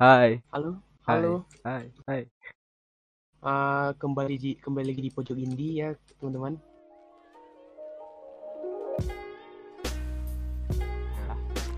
[0.00, 0.40] Hai.
[0.48, 1.44] Halo, halo.
[1.60, 1.92] Hai.
[2.08, 2.22] Hai.
[3.44, 6.56] Ah, kembali di kembali lagi di pojok indie ya, teman-teman.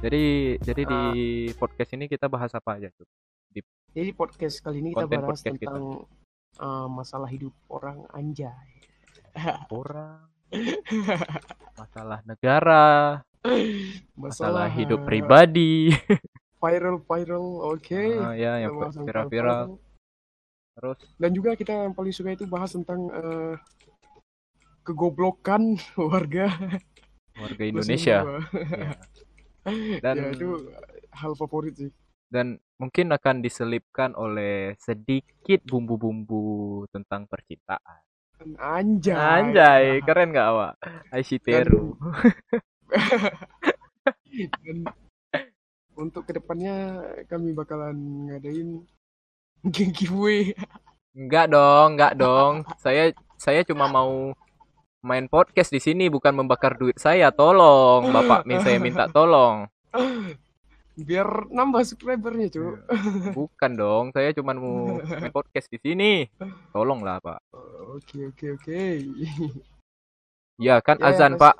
[0.00, 0.24] Jadi
[0.60, 1.00] jadi di
[1.48, 1.56] Ah.
[1.56, 3.04] podcast ini kita bahas apa aja tuh?
[3.90, 5.64] Jadi podcast kali ini kita bahas podcast kita.
[5.72, 6.04] tentang
[6.56, 8.68] ah, masalah hidup orang anjay.
[9.72, 10.26] Orang,
[11.80, 13.22] masalah negara,
[14.12, 15.94] masalah hidup pribadi.
[16.60, 18.04] Viral, viral, oke.
[18.20, 19.80] Ah, ya, yang tentang viral-viral.
[20.76, 23.54] Terus Dan juga kita yang paling suka itu bahas tentang eh,
[24.84, 25.76] kegoblokan
[26.12, 26.52] warga
[27.40, 28.16] warga Indonesia.
[28.24, 28.92] Ya.
[30.04, 30.48] Dan ya itu
[31.12, 31.92] hal favorit sih.
[32.30, 38.06] dan mungkin akan diselipkan oleh sedikit bumbu-bumbu tentang percintaan.
[38.54, 39.18] Anjay.
[39.18, 40.74] Anjay, keren gak awak?
[44.62, 44.86] Dan
[46.10, 46.74] untuk ke depannya
[47.30, 47.94] kami bakalan
[48.26, 48.82] ngadain
[49.94, 50.50] giveaway.
[51.14, 52.66] Enggak dong, enggak dong.
[52.82, 54.34] Saya saya cuma mau
[55.00, 57.30] main podcast di sini bukan membakar duit saya.
[57.30, 59.70] Tolong, Bapak min saya minta tolong.
[61.00, 62.76] biar nambah subscribernya cuy
[63.32, 66.26] Bukan dong, saya cuma mau main podcast di sini.
[66.74, 67.40] Tolonglah, Pak.
[67.96, 68.80] oke oke oke
[70.60, 71.40] Ya, kan Ya, ya, azan, Mas.
[71.40, 71.56] Pak.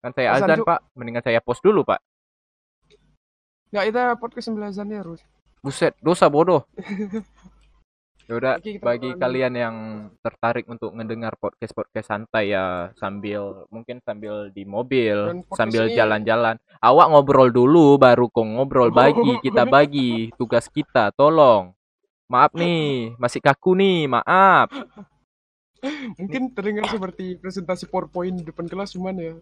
[0.00, 0.58] Kan saya Azan, azan.
[0.64, 0.80] Pak.
[0.96, 2.00] Mendingan saya post dulu, Pak.
[3.68, 5.20] Nggak kita podcast sembilan harus
[5.58, 6.62] Buset, dosa bodoh.
[8.28, 9.76] Ya udah, bagi kalian yang
[10.20, 16.60] tertarik untuk mendengar podcast-podcast santai ya sambil mungkin sambil di mobil, podcast sambil ini- jalan-jalan.
[16.76, 21.72] Awak ngobrol dulu baru kong ngobrol bagi, kita bagi tugas kita, tolong.
[22.28, 24.68] Maaf nih, masih kaku nih, maaf.
[26.20, 29.34] mungkin terdengar seperti presentasi powerpoint di depan kelas cuman ya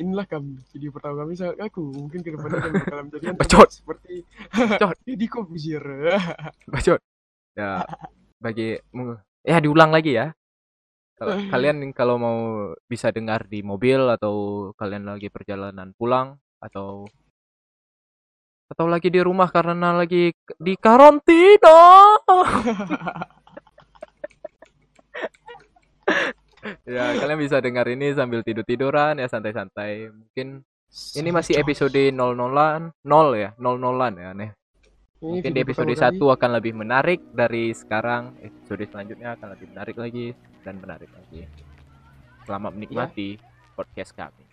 [0.00, 3.68] inilah kami video pertama kami sangat kaku mungkin ke depannya kami bakalan menjadi Bacot.
[3.68, 4.14] seperti
[4.48, 4.96] Bacot.
[5.06, 5.84] Deddy Kobuzier
[6.64, 7.00] Bacot.
[7.52, 7.84] Ya,
[8.40, 8.80] bagi
[9.44, 10.32] ya diulang lagi ya.
[11.20, 12.38] Kalau kalian kalau mau
[12.88, 17.04] bisa dengar di mobil atau kalian lagi perjalanan pulang atau
[18.70, 22.16] atau lagi di rumah karena lagi di karantina.
[26.84, 30.10] ya, kalian bisa dengar ini sambil tidur-tiduran ya santai-santai.
[30.10, 30.60] Mungkin
[31.16, 34.50] ini masih episode 00-an, 0 ya, 00-an ya nih.
[35.20, 36.34] Mungkin di episode pertama 1 kali.
[36.34, 38.34] akan lebih menarik dari sekarang.
[38.40, 40.26] Episode selanjutnya akan lebih menarik lagi
[40.64, 41.44] dan menarik lagi.
[42.48, 43.36] Selamat menikmati
[43.76, 44.49] podcast kami.